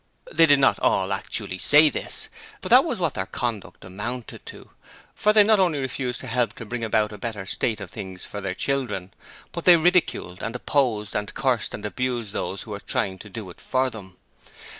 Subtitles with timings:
[0.33, 2.27] They did not all actually say this,
[2.61, 4.71] but that was what their conduct amounted to;
[5.13, 8.25] for they not only refused to help to bring about a better state of things
[8.25, 9.13] for their children,
[9.51, 13.47] but they ridiculed and opposed and cursed and abused those who were trying to do
[13.51, 14.17] it for them.